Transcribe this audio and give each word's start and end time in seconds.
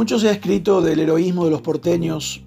Mucho 0.00 0.18
se 0.18 0.28
ha 0.28 0.32
escrito 0.32 0.80
del 0.80 1.00
heroísmo 1.00 1.44
de 1.44 1.50
los 1.50 1.60
porteños 1.60 2.42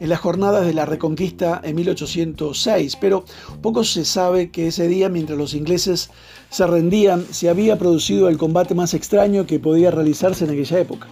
en 0.00 0.08
las 0.08 0.20
jornadas 0.20 0.66
de 0.66 0.74
la 0.74 0.84
Reconquista 0.84 1.60
en 1.64 1.76
1806, 1.76 2.96
pero 3.00 3.24
poco 3.62 3.84
se 3.84 4.04
sabe 4.04 4.50
que 4.50 4.68
ese 4.68 4.86
día, 4.86 5.08
mientras 5.08 5.38
los 5.38 5.54
ingleses 5.54 6.10
se 6.50 6.66
rendían, 6.66 7.24
se 7.30 7.48
había 7.48 7.78
producido 7.78 8.28
el 8.28 8.38
combate 8.38 8.74
más 8.74 8.94
extraño 8.94 9.46
que 9.46 9.58
podía 9.58 9.90
realizarse 9.90 10.44
en 10.44 10.50
aquella 10.50 10.78
época. 10.78 11.08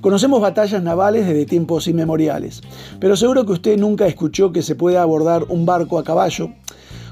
Conocemos 0.00 0.40
batallas 0.40 0.82
navales 0.82 1.26
desde 1.26 1.46
tiempos 1.46 1.86
inmemoriales, 1.86 2.62
pero 2.98 3.14
seguro 3.16 3.46
que 3.46 3.52
usted 3.52 3.78
nunca 3.78 4.06
escuchó 4.06 4.50
que 4.50 4.62
se 4.62 4.74
pueda 4.74 5.02
abordar 5.02 5.44
un 5.48 5.66
barco 5.66 5.98
a 5.98 6.04
caballo. 6.04 6.50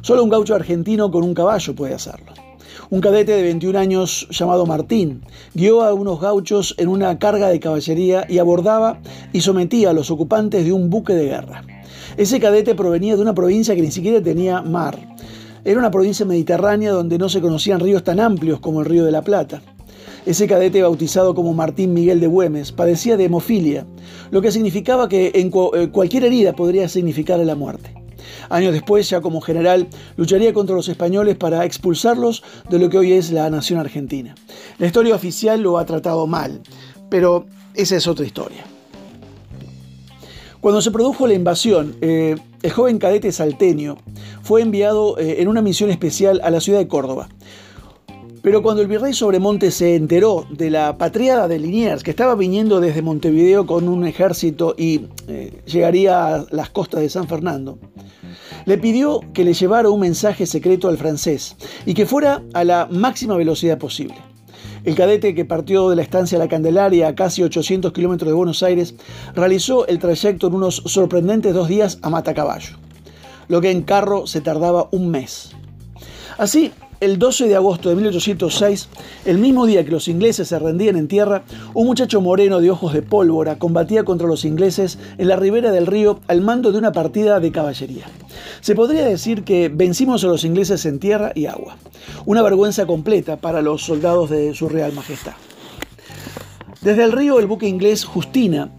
Solo 0.03 0.25
un 0.25 0.31
gaucho 0.31 0.55
argentino 0.55 1.11
con 1.13 1.23
un 1.23 1.35
caballo 1.35 1.75
puede 1.75 1.95
hacerlo. 1.95 2.50
Un 2.91 3.01
cadete 3.01 3.33
de 3.33 3.43
21 3.43 3.79
años 3.79 4.27
llamado 4.31 4.67
Martín 4.67 5.23
guió 5.55 5.83
a 5.83 5.95
unos 5.95 6.21
gauchos 6.21 6.75
en 6.79 6.89
una 6.89 7.19
carga 7.19 7.49
de 7.49 7.61
caballería 7.61 8.27
y 8.29 8.39
abordaba 8.39 9.01
y 9.33 9.41
sometía 9.41 9.91
a 9.91 9.93
los 9.93 10.11
ocupantes 10.11 10.65
de 10.65 10.73
un 10.73 10.91
buque 10.91 11.15
de 11.15 11.27
guerra. 11.27 11.65
Ese 12.17 12.41
cadete 12.41 12.75
provenía 12.75 13.17
de 13.17 13.23
una 13.23 13.35
provincia 13.35 13.75
que 13.75 13.83
ni 13.83 13.91
siquiera 13.91 14.23
tenía 14.23 14.63
mar. 14.63 14.99
Era 15.65 15.79
una 15.79 15.91
provincia 15.91 16.27
mediterránea 16.27 16.93
donde 16.93 17.19
no 17.19 17.29
se 17.29 17.41
conocían 17.41 17.81
ríos 17.81 18.03
tan 18.03 18.19
amplios 18.19 18.61
como 18.61 18.81
el 18.81 18.87
río 18.87 19.05
de 19.05 19.13
la 19.13 19.23
Plata. 19.23 19.63
Ese 20.27 20.47
cadete, 20.47 20.83
bautizado 20.83 21.35
como 21.35 21.55
Martín 21.55 21.95
Miguel 21.95 22.21
de 22.21 22.27
Güemes, 22.27 22.73
padecía 22.73 23.17
de 23.17 23.25
hemofilia, 23.25 23.87
lo 24.31 24.43
que 24.43 24.53
significaba 24.53 25.09
que 25.09 25.33
en 25.35 25.51
eh, 25.75 25.89
cualquier 25.91 26.25
herida 26.25 26.53
podría 26.55 26.89
significar 26.89 27.39
la 27.41 27.55
muerte. 27.55 28.00
Años 28.51 28.73
después, 28.73 29.09
ya 29.09 29.21
como 29.21 29.41
general, 29.41 29.89
lucharía 30.17 30.53
contra 30.53 30.75
los 30.77 30.89
españoles 30.89 31.37
para 31.37 31.65
expulsarlos 31.65 32.43
de 32.69 32.79
lo 32.81 32.91
que 32.91 32.99
hoy 32.99 33.13
es 33.13 33.31
la 33.31 33.49
nación 33.49 33.79
argentina. 33.79 34.35
La 34.79 34.87
historia 34.87 35.15
oficial 35.15 35.63
lo 35.63 35.79
ha 35.79 35.87
tratado 35.87 36.27
mal, 36.27 36.61
pero 37.09 37.47
esa 37.75 37.97
es 37.97 38.07
otra 38.09 38.27
historia. 38.27 38.65
Cuando 40.61 40.83
se 40.83 40.91
produjo 40.91 41.27
la 41.27 41.35
invasión, 41.35 41.97
eh, 42.01 42.37
el 42.63 42.71
joven 42.71 42.99
cadete 42.99 43.33
salteño 43.33 43.97
fue 44.43 44.63
enviado 44.63 45.17
eh, 45.17 45.37
en 45.39 45.49
una 45.49 45.63
misión 45.63 45.89
especial 45.89 46.41
a 46.45 46.51
la 46.51 46.61
ciudad 46.61 46.81
de 46.81 46.89
Córdoba. 46.89 47.29
Pero 48.43 48.63
cuando 48.63 48.81
el 48.81 48.89
virrey 48.89 49.13
Sobremonte 49.13 49.71
se 49.71 49.97
enteró 49.97 50.47
de 50.51 50.71
la 50.71 50.97
patriada 50.97 51.47
de 51.47 51.59
Liniers, 51.59 52.03
que 52.03 52.11
estaba 52.11 52.35
viniendo 52.35 52.81
desde 52.81 53.03
Montevideo 53.03 53.67
con 53.67 53.87
un 53.87 54.07
ejército 54.07 54.75
y 54.79 55.03
eh, 55.29 55.63
llegaría 55.67 56.35
a 56.35 56.47
las 56.51 56.71
costas 56.71 57.03
de 57.03 57.11
San 57.11 57.29
Fernando, 57.29 57.79
le 58.65 58.79
pidió 58.79 59.21
que 59.33 59.45
le 59.45 59.55
llevara 59.55 59.91
un 59.91 60.01
mensaje 60.01 60.47
secreto 60.47 60.89
al 60.89 60.99
francés 60.99 61.57
y 61.87 61.95
que 61.95 62.07
fuera 62.07 62.43
a 62.55 62.65
la 62.65 62.89
máxima 62.91 63.37
velocidad 63.37 63.79
posible. 63.79 64.17
El 64.85 64.95
cadete 64.95 65.35
que 65.35 65.45
partió 65.45 65.91
de 65.91 65.97
la 65.97 66.03
estancia 66.03 66.39
La 66.39 66.49
Candelaria 66.49 67.09
a 67.09 67.15
casi 67.15 67.43
800 67.43 67.93
kilómetros 67.93 68.29
de 68.29 68.35
Buenos 68.35 68.63
Aires 68.63 68.95
realizó 69.35 69.87
el 69.87 69.99
trayecto 69.99 70.47
en 70.47 70.55
unos 70.55 70.83
sorprendentes 70.87 71.53
dos 71.53 71.69
días 71.69 71.99
a 72.03 72.09
Matacaballo, 72.09 72.77
lo 73.49 73.61
que 73.61 73.71
en 73.71 73.83
carro 73.83 74.27
se 74.27 74.41
tardaba 74.41 74.89
un 74.91 75.11
mes. 75.11 75.51
Así, 76.39 76.73
el 77.01 77.19
12 77.19 77.49
de 77.49 77.57
agosto 77.57 77.89
de 77.89 77.97
1806, 77.97 78.89
el 79.25 79.39
mismo 79.39 79.67
día 79.67 79.85
que 79.85 79.91
los 79.91 80.09
ingleses 80.09 80.49
se 80.49 80.59
rendían 80.59 80.97
en 80.97 81.09
tierra, 81.09 81.43
un 81.75 81.87
muchacho 81.87 82.21
moreno 82.21 82.61
de 82.61 82.71
ojos 82.71 82.93
de 82.93 83.03
pólvora 83.03 83.59
combatía 83.59 84.05
contra 84.05 84.27
los 84.27 84.45
ingleses 84.45 84.99
en 85.19 85.29
la 85.29 85.37
ribera 85.37 85.73
del 85.73 85.87
río 85.87 86.21
al 86.29 86.41
mando 86.41 86.73
de 86.73 86.79
una 86.79 86.93
partida 86.93 87.41
de 87.41 87.53
caballería. 87.53 88.07
Se 88.61 88.75
podría 88.75 89.05
decir 89.05 89.45
que 89.45 89.69
vencimos 89.69 90.25
a 90.25 90.29
los 90.29 90.45
ingleses 90.45 90.87
en 90.87 90.99
tierra 90.99 91.33
y 91.35 91.47
agua. 91.47 91.77
Una 92.27 92.43
vergüenza 92.43 92.87
completa 92.87 93.37
para 93.37 93.63
los 93.63 93.85
soldados 93.85 94.31
de 94.31 94.55
su 94.55 94.69
Real 94.69 94.93
Majestad. 94.93 95.35
Desde 96.83 97.05
el 97.05 97.13
río 97.13 97.39
el 97.39 97.47
buque 97.47 97.69
inglés 97.69 98.05
Justina 98.05 98.73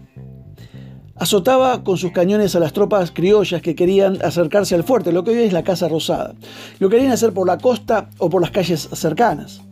azotaba 1.22 1.84
con 1.84 1.98
sus 1.98 2.10
cañones 2.10 2.56
a 2.56 2.60
las 2.60 2.72
tropas 2.72 3.12
criollas 3.12 3.62
que 3.62 3.76
querían 3.76 4.18
acercarse 4.24 4.74
al 4.74 4.82
fuerte, 4.82 5.12
lo 5.12 5.22
que 5.22 5.30
hoy 5.30 5.38
es 5.38 5.52
la 5.52 5.62
Casa 5.62 5.88
Rosada. 5.88 6.34
Lo 6.80 6.88
querían 6.88 7.12
hacer 7.12 7.32
por 7.32 7.46
la 7.46 7.58
costa 7.58 8.10
o 8.18 8.28
por 8.28 8.42
las 8.42 8.50
calles 8.50 8.88
cercanas. 8.92 9.62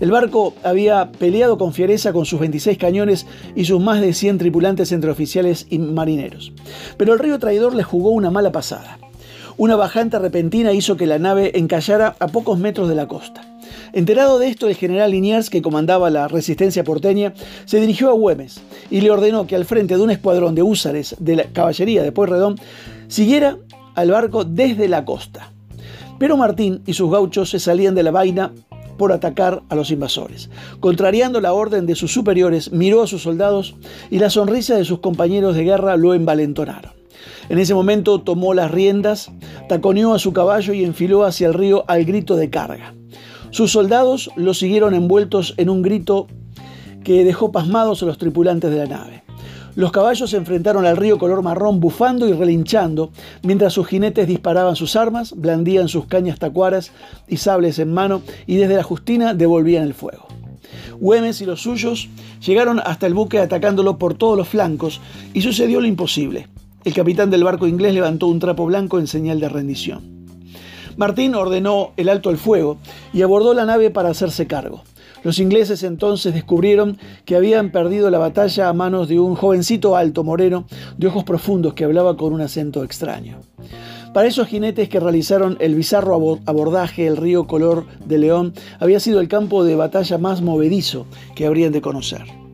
El 0.00 0.10
barco 0.10 0.54
había 0.64 1.12
peleado 1.12 1.58
con 1.58 1.72
fiereza 1.72 2.12
con 2.12 2.26
sus 2.26 2.40
26 2.40 2.76
cañones 2.76 3.26
y 3.54 3.66
sus 3.66 3.80
más 3.80 4.00
de 4.00 4.12
100 4.12 4.38
tripulantes 4.38 4.90
entre 4.90 5.12
oficiales 5.12 5.68
y 5.70 5.78
marineros. 5.78 6.52
Pero 6.96 7.12
el 7.12 7.20
río 7.20 7.38
traidor 7.38 7.74
le 7.74 7.84
jugó 7.84 8.10
una 8.10 8.32
mala 8.32 8.50
pasada. 8.50 8.98
Una 9.58 9.74
bajante 9.74 10.18
repentina 10.18 10.74
hizo 10.74 10.98
que 10.98 11.06
la 11.06 11.18
nave 11.18 11.52
encallara 11.54 12.14
a 12.18 12.26
pocos 12.26 12.58
metros 12.58 12.90
de 12.90 12.94
la 12.94 13.08
costa. 13.08 13.40
Enterado 13.94 14.38
de 14.38 14.48
esto, 14.48 14.68
el 14.68 14.74
general 14.74 15.12
Liniers, 15.12 15.48
que 15.48 15.62
comandaba 15.62 16.10
la 16.10 16.28
resistencia 16.28 16.84
porteña, 16.84 17.32
se 17.64 17.80
dirigió 17.80 18.10
a 18.10 18.12
Güemes 18.12 18.60
y 18.90 19.00
le 19.00 19.10
ordenó 19.10 19.46
que 19.46 19.56
al 19.56 19.64
frente 19.64 19.96
de 19.96 20.02
un 20.02 20.10
escuadrón 20.10 20.54
de 20.54 20.62
húsares 20.62 21.16
de 21.20 21.36
la 21.36 21.44
caballería 21.44 22.02
de 22.02 22.12
Pueyrredón 22.12 22.56
siguiera 23.08 23.56
al 23.94 24.10
barco 24.10 24.44
desde 24.44 24.88
la 24.88 25.06
costa. 25.06 25.50
Pero 26.18 26.36
Martín 26.36 26.82
y 26.84 26.92
sus 26.92 27.10
gauchos 27.10 27.48
se 27.48 27.58
salían 27.58 27.94
de 27.94 28.02
la 28.02 28.10
vaina 28.10 28.52
por 28.98 29.10
atacar 29.10 29.62
a 29.70 29.74
los 29.74 29.90
invasores. 29.90 30.50
Contrariando 30.80 31.40
la 31.40 31.54
orden 31.54 31.86
de 31.86 31.94
sus 31.94 32.12
superiores, 32.12 32.72
miró 32.72 33.02
a 33.02 33.06
sus 33.06 33.22
soldados 33.22 33.74
y 34.10 34.18
la 34.18 34.28
sonrisa 34.28 34.76
de 34.76 34.84
sus 34.84 34.98
compañeros 34.98 35.56
de 35.56 35.64
guerra 35.64 35.96
lo 35.96 36.12
envalentonaron. 36.12 36.95
En 37.48 37.58
ese 37.58 37.74
momento 37.74 38.20
tomó 38.20 38.54
las 38.54 38.70
riendas, 38.70 39.30
taconeó 39.68 40.14
a 40.14 40.18
su 40.18 40.32
caballo 40.32 40.72
y 40.72 40.84
enfiló 40.84 41.24
hacia 41.24 41.48
el 41.48 41.54
río 41.54 41.84
al 41.88 42.04
grito 42.04 42.36
de 42.36 42.50
carga. 42.50 42.94
Sus 43.50 43.72
soldados 43.72 44.30
lo 44.36 44.54
siguieron 44.54 44.94
envueltos 44.94 45.54
en 45.56 45.70
un 45.70 45.82
grito 45.82 46.26
que 47.04 47.24
dejó 47.24 47.52
pasmados 47.52 48.02
a 48.02 48.06
los 48.06 48.18
tripulantes 48.18 48.70
de 48.70 48.78
la 48.78 48.86
nave. 48.86 49.22
Los 49.76 49.92
caballos 49.92 50.30
se 50.30 50.38
enfrentaron 50.38 50.86
al 50.86 50.96
río 50.96 51.18
color 51.18 51.42
marrón 51.42 51.80
bufando 51.80 52.26
y 52.26 52.32
relinchando, 52.32 53.12
mientras 53.42 53.74
sus 53.74 53.86
jinetes 53.86 54.26
disparaban 54.26 54.74
sus 54.74 54.96
armas, 54.96 55.34
blandían 55.36 55.88
sus 55.88 56.06
cañas 56.06 56.38
tacuaras 56.38 56.92
y 57.28 57.36
sables 57.36 57.78
en 57.78 57.92
mano 57.92 58.22
y 58.46 58.56
desde 58.56 58.76
la 58.76 58.82
Justina 58.82 59.34
devolvían 59.34 59.82
el 59.82 59.92
fuego. 59.92 60.26
Güemes 60.98 61.42
y 61.42 61.44
los 61.44 61.60
suyos 61.60 62.08
llegaron 62.44 62.80
hasta 62.80 63.06
el 63.06 63.12
buque 63.12 63.38
atacándolo 63.38 63.98
por 63.98 64.14
todos 64.14 64.36
los 64.38 64.48
flancos 64.48 65.00
y 65.34 65.42
sucedió 65.42 65.80
lo 65.80 65.86
imposible. 65.86 66.48
El 66.86 66.94
capitán 66.94 67.30
del 67.30 67.42
barco 67.42 67.66
inglés 67.66 67.94
levantó 67.94 68.28
un 68.28 68.38
trapo 68.38 68.64
blanco 68.64 69.00
en 69.00 69.08
señal 69.08 69.40
de 69.40 69.48
rendición. 69.48 70.04
Martín 70.96 71.34
ordenó 71.34 71.90
el 71.96 72.08
alto 72.08 72.30
al 72.30 72.36
fuego 72.36 72.78
y 73.12 73.22
abordó 73.22 73.54
la 73.54 73.64
nave 73.64 73.90
para 73.90 74.10
hacerse 74.10 74.46
cargo. 74.46 74.84
Los 75.24 75.40
ingleses 75.40 75.82
entonces 75.82 76.32
descubrieron 76.32 76.96
que 77.24 77.34
habían 77.34 77.72
perdido 77.72 78.08
la 78.08 78.20
batalla 78.20 78.68
a 78.68 78.72
manos 78.72 79.08
de 79.08 79.18
un 79.18 79.34
jovencito 79.34 79.96
alto 79.96 80.22
moreno 80.22 80.68
de 80.96 81.08
ojos 81.08 81.24
profundos 81.24 81.74
que 81.74 81.82
hablaba 81.82 82.16
con 82.16 82.32
un 82.32 82.40
acento 82.40 82.84
extraño. 82.84 83.40
Para 84.14 84.28
esos 84.28 84.46
jinetes 84.46 84.88
que 84.88 85.00
realizaron 85.00 85.56
el 85.58 85.74
bizarro 85.74 86.38
abordaje, 86.46 87.08
el 87.08 87.16
río 87.16 87.48
Color 87.48 87.84
de 88.04 88.18
León 88.18 88.54
había 88.78 89.00
sido 89.00 89.18
el 89.18 89.26
campo 89.26 89.64
de 89.64 89.74
batalla 89.74 90.18
más 90.18 90.40
movedizo 90.40 91.06
que 91.34 91.46
habrían 91.46 91.72
de 91.72 91.80
conocer. 91.80 92.45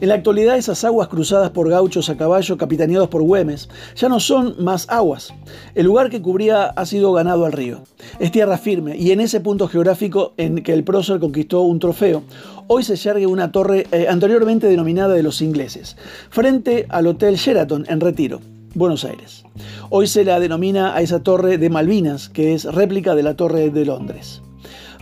En 0.00 0.08
la 0.08 0.14
actualidad 0.14 0.56
esas 0.56 0.82
aguas 0.84 1.08
cruzadas 1.08 1.50
por 1.50 1.68
gauchos 1.68 2.08
a 2.08 2.16
caballo 2.16 2.56
capitaneados 2.56 3.10
por 3.10 3.22
Güemes 3.22 3.68
ya 3.96 4.08
no 4.08 4.18
son 4.18 4.54
más 4.58 4.88
aguas. 4.88 5.34
El 5.74 5.84
lugar 5.84 6.08
que 6.08 6.22
cubría 6.22 6.64
ha 6.68 6.86
sido 6.86 7.12
ganado 7.12 7.44
al 7.44 7.52
río. 7.52 7.82
Es 8.18 8.32
tierra 8.32 8.56
firme 8.56 8.96
y 8.96 9.10
en 9.10 9.20
ese 9.20 9.40
punto 9.40 9.68
geográfico 9.68 10.32
en 10.38 10.62
que 10.62 10.72
el 10.72 10.84
prócer 10.84 11.20
conquistó 11.20 11.60
un 11.60 11.80
trofeo, 11.80 12.22
hoy 12.66 12.82
se 12.82 12.96
yergue 12.96 13.26
una 13.26 13.52
torre 13.52 13.86
eh, 13.92 14.06
anteriormente 14.08 14.68
denominada 14.68 15.12
de 15.12 15.22
los 15.22 15.42
ingleses, 15.42 15.98
frente 16.30 16.86
al 16.88 17.06
Hotel 17.06 17.34
Sheraton 17.36 17.84
en 17.86 18.00
Retiro. 18.00 18.40
Buenos 18.74 19.04
Aires. 19.04 19.44
Hoy 19.90 20.06
se 20.06 20.24
la 20.24 20.40
denomina 20.40 20.94
a 20.94 21.02
esa 21.02 21.22
torre 21.22 21.58
de 21.58 21.68
Malvinas, 21.68 22.30
que 22.30 22.54
es 22.54 22.64
réplica 22.64 23.14
de 23.14 23.22
la 23.22 23.34
torre 23.34 23.68
de 23.68 23.84
Londres. 23.84 24.40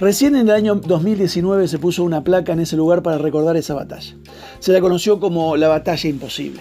Recién 0.00 0.36
en 0.36 0.42
el 0.42 0.54
año 0.54 0.76
2019 0.76 1.66
se 1.66 1.78
puso 1.80 2.04
una 2.04 2.22
placa 2.22 2.52
en 2.52 2.60
ese 2.60 2.76
lugar 2.76 3.02
para 3.02 3.18
recordar 3.18 3.56
esa 3.56 3.74
batalla. 3.74 4.14
Se 4.60 4.72
la 4.72 4.80
conoció 4.80 5.18
como 5.18 5.56
la 5.56 5.66
batalla 5.66 6.08
imposible. 6.08 6.60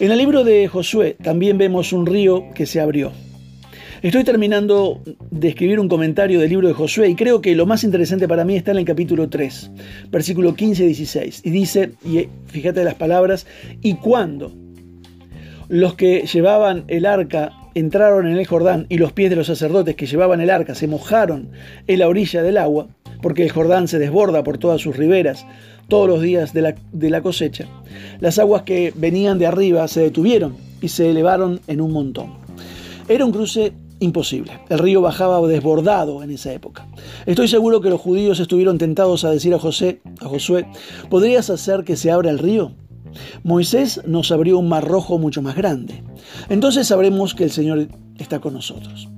En 0.00 0.12
el 0.12 0.16
libro 0.18 0.44
de 0.44 0.66
Josué 0.66 1.18
también 1.22 1.58
vemos 1.58 1.92
un 1.92 2.06
río 2.06 2.44
que 2.54 2.64
se 2.64 2.80
abrió. 2.80 3.12
Estoy 4.00 4.24
terminando 4.24 5.02
de 5.30 5.48
escribir 5.48 5.78
un 5.78 5.88
comentario 5.88 6.40
del 6.40 6.48
libro 6.48 6.68
de 6.68 6.74
Josué 6.74 7.10
y 7.10 7.16
creo 7.16 7.42
que 7.42 7.54
lo 7.54 7.66
más 7.66 7.84
interesante 7.84 8.26
para 8.26 8.46
mí 8.46 8.56
está 8.56 8.70
en 8.70 8.78
el 8.78 8.84
capítulo 8.86 9.28
3, 9.28 9.70
versículo 10.10 10.54
15 10.54 10.84
y 10.84 10.86
16. 10.86 11.40
Y 11.44 11.50
dice, 11.50 11.92
y 12.02 12.28
fíjate 12.46 12.82
las 12.82 12.94
palabras, 12.94 13.46
y 13.82 13.94
cuando 13.96 14.54
los 15.68 15.96
que 15.96 16.22
llevaban 16.22 16.84
el 16.88 17.04
arca 17.04 17.57
entraron 17.74 18.26
en 18.26 18.38
el 18.38 18.46
Jordán 18.46 18.86
y 18.88 18.98
los 18.98 19.12
pies 19.12 19.30
de 19.30 19.36
los 19.36 19.46
sacerdotes 19.46 19.96
que 19.96 20.06
llevaban 20.06 20.40
el 20.40 20.50
arca 20.50 20.74
se 20.74 20.88
mojaron 20.88 21.50
en 21.86 21.98
la 21.98 22.08
orilla 22.08 22.42
del 22.42 22.56
agua, 22.56 22.88
porque 23.22 23.44
el 23.44 23.50
Jordán 23.50 23.88
se 23.88 23.98
desborda 23.98 24.44
por 24.44 24.58
todas 24.58 24.80
sus 24.80 24.96
riberas 24.96 25.46
todos 25.88 26.06
los 26.06 26.20
días 26.20 26.52
de 26.52 26.62
la, 26.62 26.74
de 26.92 27.10
la 27.10 27.22
cosecha, 27.22 27.66
las 28.20 28.38
aguas 28.38 28.62
que 28.62 28.92
venían 28.94 29.38
de 29.38 29.46
arriba 29.46 29.88
se 29.88 30.00
detuvieron 30.00 30.56
y 30.82 30.88
se 30.88 31.10
elevaron 31.10 31.60
en 31.66 31.80
un 31.80 31.92
montón. 31.92 32.34
Era 33.08 33.24
un 33.24 33.32
cruce 33.32 33.72
imposible. 34.00 34.52
El 34.68 34.78
río 34.78 35.00
bajaba 35.00 35.44
desbordado 35.48 36.22
en 36.22 36.30
esa 36.30 36.52
época. 36.52 36.86
Estoy 37.26 37.48
seguro 37.48 37.80
que 37.80 37.90
los 37.90 38.00
judíos 38.00 38.38
estuvieron 38.38 38.78
tentados 38.78 39.24
a 39.24 39.30
decir 39.30 39.54
a 39.54 39.58
José, 39.58 40.00
a 40.20 40.26
Josué, 40.26 40.66
¿podrías 41.08 41.50
hacer 41.50 41.84
que 41.84 41.96
se 41.96 42.10
abra 42.10 42.30
el 42.30 42.38
río? 42.38 42.72
Moisés 43.42 44.00
nos 44.06 44.30
abrió 44.32 44.58
un 44.58 44.68
mar 44.68 44.84
rojo 44.86 45.18
mucho 45.18 45.42
más 45.42 45.56
grande. 45.56 46.02
Entonces 46.48 46.86
sabremos 46.86 47.34
que 47.34 47.44
el 47.44 47.50
Señor 47.50 47.88
está 48.18 48.40
con 48.40 48.54
nosotros. 48.54 49.08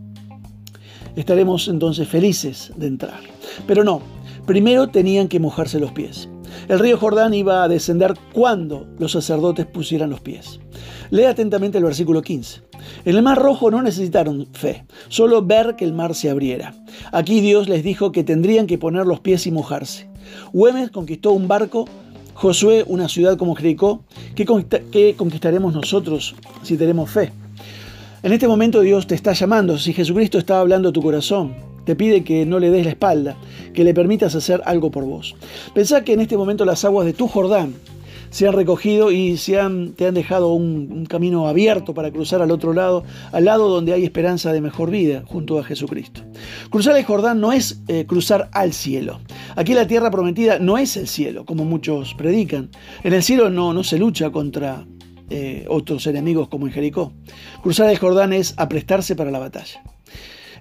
Estaremos 1.16 1.68
entonces 1.68 2.08
felices 2.08 2.72
de 2.76 2.86
entrar. 2.86 3.20
Pero 3.66 3.84
no, 3.84 4.00
primero 4.46 4.88
tenían 4.88 5.28
que 5.28 5.40
mojarse 5.40 5.80
los 5.80 5.92
pies. 5.92 6.28
El 6.68 6.78
río 6.78 6.98
Jordán 6.98 7.34
iba 7.34 7.62
a 7.62 7.68
descender 7.68 8.14
cuando 8.32 8.86
los 8.98 9.12
sacerdotes 9.12 9.66
pusieran 9.66 10.10
los 10.10 10.20
pies. 10.20 10.60
Lee 11.10 11.24
atentamente 11.24 11.78
el 11.78 11.84
versículo 11.84 12.22
15. 12.22 12.62
En 13.04 13.16
el 13.16 13.22
mar 13.22 13.38
rojo 13.38 13.70
no 13.70 13.82
necesitaron 13.82 14.46
fe, 14.52 14.84
solo 15.08 15.42
ver 15.42 15.76
que 15.76 15.84
el 15.84 15.92
mar 15.92 16.14
se 16.14 16.30
abriera. 16.30 16.74
Aquí 17.12 17.40
Dios 17.40 17.68
les 17.68 17.82
dijo 17.82 18.12
que 18.12 18.24
tendrían 18.24 18.66
que 18.66 18.78
poner 18.78 19.06
los 19.06 19.20
pies 19.20 19.46
y 19.46 19.50
mojarse. 19.50 20.08
Güemes 20.52 20.90
conquistó 20.90 21.32
un 21.32 21.48
barco, 21.48 21.86
Josué 22.40 22.86
una 22.88 23.06
ciudad 23.06 23.36
como 23.36 23.54
Jericó. 23.54 24.00
¿Qué, 24.34 24.46
¿Qué 24.90 25.14
conquistaremos 25.14 25.74
nosotros 25.74 26.34
si 26.62 26.78
tenemos 26.78 27.10
fe? 27.10 27.32
En 28.22 28.32
este 28.32 28.48
momento 28.48 28.80
Dios 28.80 29.06
te 29.06 29.14
está 29.14 29.34
llamando, 29.34 29.76
si 29.76 29.92
Jesucristo 29.92 30.38
está 30.38 30.58
hablando 30.58 30.88
a 30.88 30.92
tu 30.92 31.02
corazón, 31.02 31.54
te 31.84 31.94
pide 31.96 32.24
que 32.24 32.46
no 32.46 32.58
le 32.58 32.70
des 32.70 32.86
la 32.86 32.92
espalda, 32.92 33.36
que 33.74 33.84
le 33.84 33.92
permitas 33.92 34.34
hacer 34.34 34.62
algo 34.64 34.90
por 34.90 35.04
vos. 35.04 35.36
Pensá 35.74 36.02
que 36.02 36.14
en 36.14 36.20
este 36.20 36.38
momento 36.38 36.64
las 36.64 36.82
aguas 36.86 37.04
de 37.04 37.12
tu 37.12 37.28
Jordán 37.28 37.74
se 38.30 38.46
han 38.46 38.54
recogido 38.54 39.10
y 39.12 39.36
se 39.36 39.60
han, 39.60 39.92
te 39.92 40.06
han 40.06 40.14
dejado 40.14 40.52
un, 40.52 41.06
camino 41.06 41.48
abierto 41.48 41.92
para 41.94 42.10
cruzar 42.10 42.40
al 42.42 42.50
otro 42.50 42.72
lado, 42.72 43.04
al 43.32 43.44
lado 43.44 43.68
donde 43.68 43.92
hay 43.92 44.04
esperanza 44.04 44.52
de 44.52 44.60
mejor 44.60 44.90
vida 44.90 45.24
junto 45.26 45.58
a 45.58 45.64
Jesucristo. 45.64 46.22
Cruzar 46.70 46.96
el 46.96 47.04
Jordán 47.04 47.40
no 47.40 47.52
es 47.52 47.82
eh, 47.88 48.06
cruzar 48.06 48.48
al 48.52 48.72
cielo. 48.72 49.20
Aquí 49.56 49.74
la 49.74 49.86
tierra 49.86 50.10
prometida 50.10 50.58
no 50.58 50.78
es 50.78 50.96
el 50.96 51.08
cielo, 51.08 51.44
como 51.44 51.64
muchos 51.64 52.14
predican. 52.14 52.70
En 53.02 53.12
el 53.12 53.22
cielo 53.22 53.50
no, 53.50 53.72
no 53.72 53.82
se 53.82 53.98
lucha 53.98 54.30
contra 54.30 54.86
eh, 55.30 55.64
otros 55.68 56.06
enemigos 56.06 56.48
como 56.48 56.66
en 56.66 56.72
Jericó. 56.72 57.12
Cruzar 57.62 57.90
el 57.90 57.98
Jordán 57.98 58.32
es 58.32 58.54
aprestarse 58.56 59.16
para 59.16 59.30
la 59.30 59.38
batalla. 59.38 59.82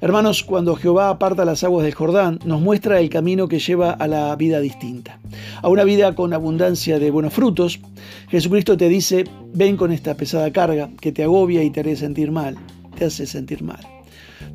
Hermanos, 0.02 0.46
cuando 0.46 0.78
Jehová 0.78 1.10
aparta 1.10 1.44
las 1.44 1.66
aguas 1.66 1.84
del 1.84 1.94
Jordán, 1.94 2.40
nos 2.46 2.62
muestra 2.62 3.02
el 3.02 3.10
camino 3.10 3.50
que 3.50 3.60
lleva 3.60 3.92
a 3.92 4.08
la 4.08 4.34
vida 4.38 4.62
distinta, 4.62 5.20
a 5.62 5.68
una 5.68 5.84
vida 5.84 6.16
con 6.16 6.34
abundancia 6.34 7.00
de 7.00 7.12
buenos 7.12 7.34
frutos. 7.34 7.82
Jesucristo 8.30 8.78
te 8.78 8.88
dice, 8.88 9.26
ven 9.54 9.76
con 9.76 9.92
esta 9.92 10.16
pesada 10.16 10.54
carga 10.54 10.90
que 11.02 11.12
te 11.12 11.24
agobia 11.24 11.64
y 11.64 11.70
te 11.70 11.82
haré 11.82 11.98
sentir 11.98 12.32
mal, 12.32 12.56
te 12.98 13.04
hace 13.04 13.26
sentir 13.26 13.62
mal. 13.62 13.82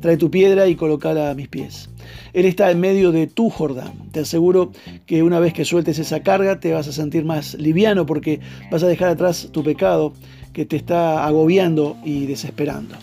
Trae 0.01 0.17
tu 0.17 0.31
piedra 0.31 0.67
y 0.67 0.75
colócala 0.75 1.29
a 1.29 1.35
mis 1.35 1.47
pies. 1.47 1.91
Él 2.33 2.45
está 2.45 2.71
en 2.71 2.79
medio 2.79 3.11
de 3.11 3.27
tu 3.27 3.51
Jordán. 3.51 4.09
Te 4.11 4.21
aseguro 4.21 4.71
que 5.05 5.21
una 5.21 5.39
vez 5.39 5.53
que 5.53 5.63
sueltes 5.63 5.99
esa 5.99 6.23
carga 6.23 6.59
te 6.59 6.73
vas 6.73 6.87
a 6.87 6.91
sentir 6.91 7.23
más 7.23 7.53
liviano 7.53 8.07
porque 8.07 8.39
vas 8.71 8.81
a 8.81 8.87
dejar 8.87 9.09
atrás 9.09 9.49
tu 9.51 9.63
pecado 9.63 10.11
que 10.53 10.65
te 10.65 10.75
está 10.75 11.23
agobiando 11.23 11.97
y 12.03 12.25
desesperando. 12.25 12.95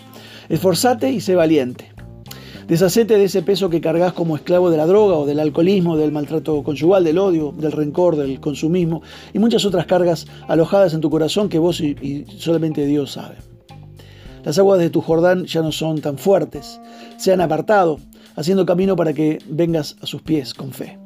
Esforzate 0.49 1.13
y 1.13 1.21
sé 1.21 1.37
valiente. 1.37 1.92
Deshacete 2.69 3.19
de 3.19 3.25
ese 3.25 3.43
peso 3.43 3.71
que 3.71 3.81
cargas 3.81 4.13
como 4.13 4.37
esclavo 4.37 4.71
de 4.71 4.77
la 4.77 4.87
droga 4.87 5.17
o 5.17 5.27
del 5.27 5.41
alcoholismo, 5.41 5.97
del 5.97 6.13
maltrato 6.13 6.63
conyugal, 6.63 7.05
del 7.05 7.19
odio, 7.19 7.53
del 7.53 7.73
rencor, 7.73 8.17
del 8.17 8.41
consumismo 8.41 9.03
y 9.33 9.39
muchas 9.39 9.65
otras 9.65 9.87
cargas 9.87 10.27
alojadas 10.49 10.95
en 10.95 11.01
tu 11.01 11.11
corazón 11.11 11.49
que 11.49 11.59
vos 11.59 11.81
y, 11.81 12.27
solamente 12.39 12.87
Dios 12.87 13.13
sabe. 13.13 13.37
Las 14.45 14.59
aguas 14.59 14.81
de 14.81 14.91
tu 14.91 15.01
Jordán 15.01 15.45
ya 15.45 15.63
no 15.63 15.73
son 15.73 16.01
tan 16.01 16.19
fuertes, 16.19 16.81
se 17.17 17.33
han 17.33 17.41
apartado, 17.41 17.99
haciendo 18.35 18.67
camino 18.67 18.97
para 18.97 19.13
que 19.13 19.39
vengas 19.49 19.97
a 20.01 20.07
sus 20.07 20.23
pies 20.23 20.55
con 20.55 20.73
fe. 20.73 20.99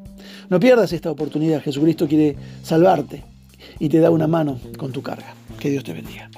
No 0.49 0.60
pierdas 0.60 0.92
esta 0.92 1.10
oportunidad, 1.10 1.62
Jesucristo 1.62 2.06
quiere 2.06 2.37
salvarte 2.62 3.25
y 3.78 3.88
te 3.88 3.99
da 4.00 4.10
una 4.10 4.26
mano 4.26 4.58
con 4.78 4.92
tu 4.92 5.02
carga. 5.02 5.34
Que 5.58 5.70
Dios 5.70 5.84
te 5.84 5.92
bendiga. 5.92 6.31